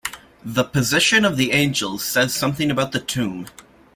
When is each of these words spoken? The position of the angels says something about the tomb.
The 0.43 0.63
position 0.63 1.25
of 1.25 1.37
the 1.37 1.51
angels 1.51 2.03
says 2.03 2.33
something 2.33 2.71
about 2.71 2.91
the 2.91 2.99
tomb. 2.99 3.45